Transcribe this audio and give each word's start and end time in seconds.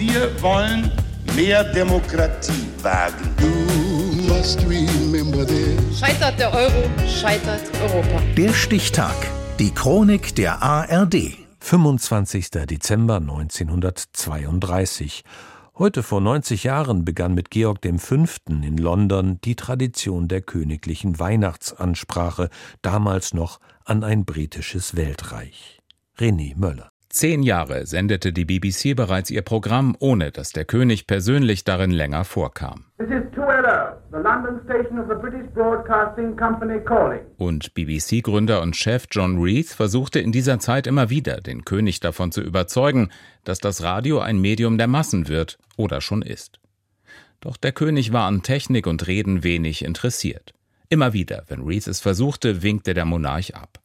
Wir 0.00 0.40
wollen 0.40 0.90
mehr 1.36 1.62
Demokratie 1.62 2.66
wagen. 2.80 3.36
Scheitert 5.94 6.40
der 6.40 6.54
Euro, 6.54 6.88
scheitert 7.06 7.60
Europa. 7.82 8.22
Der 8.34 8.54
Stichtag. 8.54 9.14
Die 9.58 9.74
Chronik 9.74 10.34
der 10.36 10.62
ARD. 10.62 11.36
25. 11.58 12.48
Dezember 12.50 13.16
1932. 13.16 15.22
Heute 15.76 16.02
vor 16.02 16.22
90 16.22 16.64
Jahren 16.64 17.04
begann 17.04 17.34
mit 17.34 17.50
Georg 17.50 17.80
V. 17.98 18.24
in 18.48 18.78
London 18.78 19.38
die 19.44 19.54
Tradition 19.54 20.28
der 20.28 20.40
königlichen 20.40 21.18
Weihnachtsansprache, 21.18 22.48
damals 22.80 23.34
noch 23.34 23.60
an 23.84 24.02
ein 24.02 24.24
britisches 24.24 24.96
Weltreich. 24.96 25.82
René 26.18 26.54
Möller. 26.56 26.88
Zehn 27.12 27.42
Jahre 27.42 27.86
sendete 27.86 28.32
die 28.32 28.44
BBC 28.44 28.94
bereits 28.94 29.32
ihr 29.32 29.42
Programm, 29.42 29.96
ohne 29.98 30.30
dass 30.30 30.50
der 30.50 30.64
König 30.64 31.08
persönlich 31.08 31.64
darin 31.64 31.90
länger 31.90 32.24
vorkam. 32.24 32.84
Und 37.36 37.74
BBC-Gründer 37.74 38.62
und 38.62 38.76
Chef 38.76 39.06
John 39.10 39.38
Reith 39.40 39.72
versuchte 39.72 40.20
in 40.20 40.30
dieser 40.30 40.60
Zeit 40.60 40.86
immer 40.86 41.10
wieder, 41.10 41.40
den 41.40 41.64
König 41.64 41.98
davon 41.98 42.30
zu 42.30 42.42
überzeugen, 42.42 43.10
dass 43.42 43.58
das 43.58 43.82
Radio 43.82 44.20
ein 44.20 44.40
Medium 44.40 44.78
der 44.78 44.86
Massen 44.86 45.26
wird 45.26 45.58
oder 45.76 46.00
schon 46.00 46.22
ist. 46.22 46.60
Doch 47.40 47.56
der 47.56 47.72
König 47.72 48.12
war 48.12 48.28
an 48.28 48.44
Technik 48.44 48.86
und 48.86 49.08
Reden 49.08 49.42
wenig 49.42 49.84
interessiert. 49.84 50.54
Immer 50.88 51.12
wieder, 51.12 51.42
wenn 51.48 51.62
Reith 51.64 51.88
es 51.88 51.98
versuchte, 51.98 52.62
winkte 52.62 52.94
der 52.94 53.04
Monarch 53.04 53.56
ab. 53.56 53.79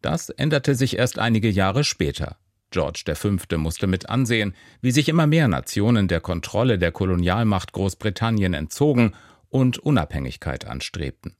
Das 0.00 0.30
änderte 0.30 0.74
sich 0.74 0.98
erst 0.98 1.18
einige 1.18 1.50
Jahre 1.50 1.84
später. 1.84 2.36
George 2.70 3.02
V. 3.14 3.36
musste 3.58 3.86
mit 3.86 4.08
ansehen, 4.08 4.54
wie 4.80 4.92
sich 4.92 5.08
immer 5.08 5.26
mehr 5.26 5.48
Nationen 5.48 6.08
der 6.08 6.20
Kontrolle 6.20 6.78
der 6.78 6.92
Kolonialmacht 6.92 7.72
Großbritannien 7.72 8.54
entzogen 8.54 9.14
und 9.48 9.78
Unabhängigkeit 9.78 10.66
anstrebten. 10.66 11.34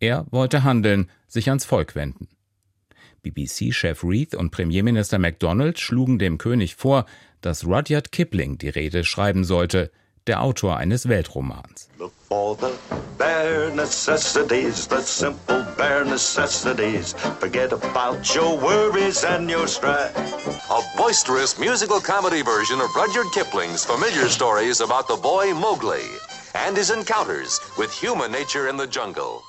Er 0.00 0.26
wollte 0.30 0.64
handeln, 0.64 1.10
sich 1.28 1.48
ans 1.48 1.64
Volk 1.64 1.94
wenden. 1.94 2.28
BBC-Chef 3.22 4.02
Reith 4.02 4.34
und 4.34 4.50
Premierminister 4.50 5.18
MacDonald 5.18 5.78
schlugen 5.78 6.18
dem 6.18 6.38
König 6.38 6.74
vor, 6.74 7.06
dass 7.40 7.66
Rudyard 7.66 8.10
Kipling 8.10 8.58
die 8.58 8.68
Rede 8.68 9.04
schreiben 9.04 9.44
sollte, 9.44 9.92
der 10.26 10.42
Autor 10.42 10.76
eines 10.76 11.08
Weltromans. 11.08 11.88
For 12.28 12.56
the 12.56 12.72
bare 13.18 13.70
necessities, 13.74 14.86
the 14.86 15.00
simple 15.00 15.64
bare 15.76 16.04
necessities. 16.04 17.14
Forget 17.40 17.72
about 17.72 18.34
your 18.34 18.56
worries 18.58 19.24
and 19.24 19.50
your 19.50 19.66
strife. 19.66 20.16
A 20.70 20.80
boisterous 20.96 21.58
musical 21.58 22.00
comedy 22.00 22.42
version 22.42 22.80
of 22.80 22.94
Rudyard 22.94 23.32
Kipling's 23.34 23.84
familiar 23.84 24.28
stories 24.28 24.80
about 24.80 25.08
the 25.08 25.16
boy 25.20 25.52
Mowgli 25.54 26.04
and 26.54 26.76
his 26.76 26.90
encounters 26.90 27.60
with 27.76 27.90
human 27.92 28.30
nature 28.30 28.68
in 28.68 28.76
the 28.76 28.86
jungle. 28.86 29.42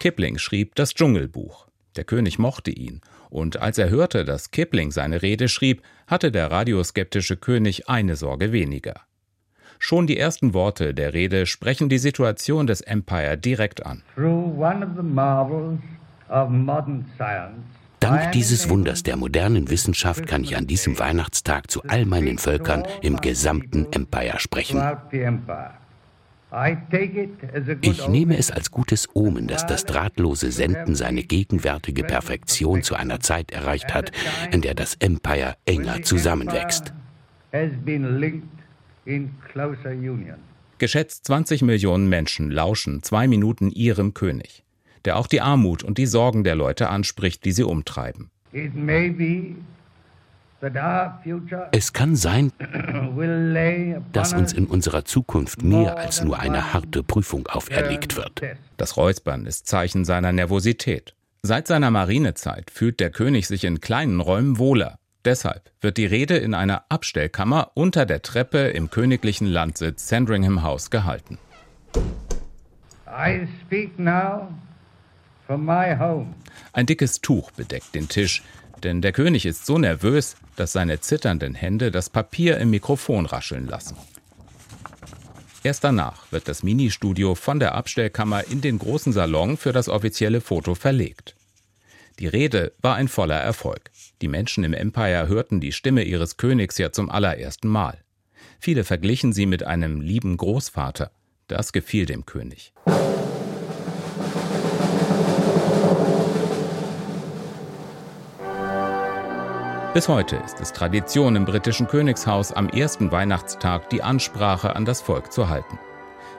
Kipling 0.00 0.38
schrieb 0.38 0.74
das 0.74 0.94
Dschungelbuch. 0.94 1.66
Der 1.96 2.04
König 2.04 2.38
mochte 2.38 2.70
ihn, 2.70 3.00
und 3.30 3.58
als 3.58 3.78
er 3.78 3.90
hörte, 3.90 4.24
dass 4.24 4.50
Kipling 4.50 4.90
seine 4.90 5.22
Rede 5.22 5.48
schrieb, 5.48 5.82
hatte 6.06 6.32
der 6.32 6.50
radioskeptische 6.50 7.36
König 7.36 7.88
eine 7.88 8.16
Sorge 8.16 8.52
weniger. 8.52 9.02
Schon 9.84 10.06
die 10.06 10.16
ersten 10.16 10.54
Worte 10.54 10.94
der 10.94 11.12
Rede 11.12 11.44
sprechen 11.44 11.88
die 11.88 11.98
Situation 11.98 12.68
des 12.68 12.82
Empire 12.82 13.36
direkt 13.36 13.84
an. 13.84 14.04
Dank 17.98 18.32
dieses 18.32 18.68
Wunders 18.68 19.02
der 19.02 19.16
modernen 19.16 19.70
Wissenschaft 19.70 20.28
kann 20.28 20.44
ich 20.44 20.56
an 20.56 20.68
diesem 20.68 21.00
Weihnachtstag 21.00 21.68
zu 21.68 21.82
all 21.88 22.06
meinen 22.06 22.38
Völkern 22.38 22.84
im 23.02 23.16
gesamten 23.16 23.88
Empire 23.90 24.38
sprechen. 24.38 24.80
Ich 27.80 28.06
nehme 28.06 28.38
es 28.38 28.52
als 28.52 28.70
gutes 28.70 29.08
Omen, 29.14 29.48
dass 29.48 29.66
das 29.66 29.84
drahtlose 29.84 30.52
Senden 30.52 30.94
seine 30.94 31.24
gegenwärtige 31.24 32.04
Perfektion 32.04 32.84
zu 32.84 32.94
einer 32.94 33.18
Zeit 33.18 33.50
erreicht 33.50 33.92
hat, 33.92 34.12
in 34.52 34.60
der 34.60 34.74
das 34.74 34.94
Empire 35.00 35.56
enger 35.66 36.02
zusammenwächst. 36.02 36.94
Geschätzt 40.78 41.26
20 41.26 41.62
Millionen 41.62 42.08
Menschen 42.08 42.50
lauschen 42.50 43.02
zwei 43.02 43.28
Minuten 43.28 43.70
ihrem 43.70 44.14
König, 44.14 44.64
der 45.04 45.16
auch 45.16 45.26
die 45.26 45.40
Armut 45.40 45.82
und 45.82 45.98
die 45.98 46.06
Sorgen 46.06 46.44
der 46.44 46.54
Leute 46.54 46.88
anspricht, 46.88 47.44
die 47.44 47.52
sie 47.52 47.64
umtreiben. 47.64 48.30
Es 51.72 51.92
kann 51.92 52.14
sein, 52.14 52.52
dass 54.12 54.32
uns 54.32 54.52
in 54.52 54.66
unserer 54.66 55.04
Zukunft 55.04 55.62
mehr 55.62 55.96
als 55.96 56.22
nur 56.22 56.38
eine 56.38 56.72
harte 56.72 57.02
Prüfung 57.02 57.48
auferlegt 57.48 58.16
wird. 58.16 58.42
Das 58.76 58.96
Räuspern 58.96 59.46
ist 59.46 59.66
Zeichen 59.66 60.04
seiner 60.04 60.30
Nervosität. 60.32 61.14
Seit 61.42 61.66
seiner 61.66 61.90
Marinezeit 61.90 62.70
fühlt 62.70 63.00
der 63.00 63.10
König 63.10 63.48
sich 63.48 63.64
in 63.64 63.80
kleinen 63.80 64.20
Räumen 64.20 64.58
wohler. 64.58 64.98
Deshalb 65.24 65.70
wird 65.80 65.98
die 65.98 66.06
Rede 66.06 66.36
in 66.36 66.52
einer 66.52 66.84
Abstellkammer 66.88 67.70
unter 67.74 68.06
der 68.06 68.22
Treppe 68.22 68.58
im 68.58 68.90
königlichen 68.90 69.46
Landsitz 69.46 70.08
Sandringham 70.08 70.62
House 70.62 70.90
gehalten. 70.90 71.38
Ein 76.72 76.86
dickes 76.86 77.20
Tuch 77.20 77.50
bedeckt 77.52 77.94
den 77.94 78.08
Tisch, 78.08 78.42
denn 78.82 79.00
der 79.00 79.12
König 79.12 79.46
ist 79.46 79.64
so 79.64 79.78
nervös, 79.78 80.34
dass 80.56 80.72
seine 80.72 81.00
zitternden 81.00 81.54
Hände 81.54 81.90
das 81.90 82.10
Papier 82.10 82.58
im 82.58 82.70
Mikrofon 82.70 83.26
rascheln 83.26 83.66
lassen. 83.68 83.96
Erst 85.62 85.84
danach 85.84 86.32
wird 86.32 86.48
das 86.48 86.64
Ministudio 86.64 87.36
von 87.36 87.60
der 87.60 87.76
Abstellkammer 87.76 88.48
in 88.50 88.60
den 88.60 88.80
großen 88.80 89.12
Salon 89.12 89.56
für 89.56 89.72
das 89.72 89.88
offizielle 89.88 90.40
Foto 90.40 90.74
verlegt. 90.74 91.36
Die 92.18 92.26
Rede 92.26 92.72
war 92.80 92.96
ein 92.96 93.08
voller 93.08 93.38
Erfolg. 93.38 93.90
Die 94.20 94.28
Menschen 94.28 94.64
im 94.64 94.74
Empire 94.74 95.28
hörten 95.28 95.60
die 95.60 95.72
Stimme 95.72 96.02
ihres 96.02 96.36
Königs 96.36 96.78
ja 96.78 96.92
zum 96.92 97.10
allerersten 97.10 97.68
Mal. 97.68 97.98
Viele 98.58 98.84
verglichen 98.84 99.32
sie 99.32 99.46
mit 99.46 99.62
einem 99.62 100.00
lieben 100.00 100.36
Großvater. 100.36 101.10
Das 101.48 101.72
gefiel 101.72 102.06
dem 102.06 102.26
König. 102.26 102.72
Bis 109.94 110.08
heute 110.08 110.36
ist 110.36 110.58
es 110.60 110.72
Tradition 110.72 111.36
im 111.36 111.44
britischen 111.44 111.86
Königshaus 111.86 112.52
am 112.52 112.68
ersten 112.70 113.12
Weihnachtstag 113.12 113.90
die 113.90 114.02
Ansprache 114.02 114.74
an 114.74 114.86
das 114.86 115.02
Volk 115.02 115.32
zu 115.32 115.48
halten. 115.50 115.78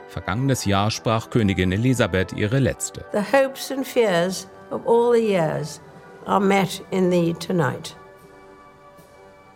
Vergangenes 0.07 0.65
Jahr 0.65 0.91
sprach 0.91 1.29
Königin 1.29 1.71
Elisabeth 1.71 2.33
ihre 2.33 2.59
letzte. 2.59 3.05
The 3.11 3.19
hopes 3.19 3.71
and 3.71 3.85
fears 3.85 4.47
of 4.73 4.87
all 4.87 5.13
the 5.13 5.21
years 5.21 5.79
are 6.25 6.39
met 6.39 6.81
in 6.91 7.09
thee 7.09 7.33
tonight. 7.33 7.95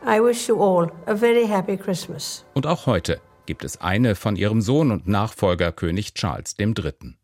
I 0.05 0.21
wish 0.21 0.47
you 0.47 0.61
all 0.61 0.91
a 1.07 1.15
very 1.15 1.45
happy 1.45 1.77
Christmas. 1.77 2.45
Und 2.53 2.67
auch 2.67 2.85
heute 2.85 3.19
gibt 3.45 3.63
es 3.63 3.81
eine 3.81 4.15
von 4.15 4.35
ihrem 4.35 4.61
Sohn 4.61 4.91
und 4.91 5.07
Nachfolger 5.07 5.71
König 5.71 6.13
Charles 6.13 6.55
III. 6.59 7.15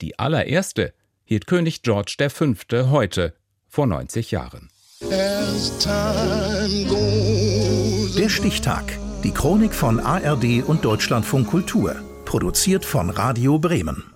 Die 0.00 0.18
allererste 0.18 0.92
hielt 1.24 1.46
König 1.46 1.82
George 1.82 2.16
V. 2.28 2.54
heute 2.90 3.34
vor 3.68 3.86
90 3.86 4.30
Jahren. 4.30 4.68
Der 8.18 8.28
Stichtag. 8.28 8.98
Die 9.24 9.32
Chronik 9.32 9.74
von 9.74 9.98
ARD 10.00 10.62
und 10.66 10.84
Deutschlandfunk 10.84 11.48
Kultur. 11.48 11.96
Produziert 12.24 12.84
von 12.84 13.10
Radio 13.10 13.58
Bremen. 13.58 14.15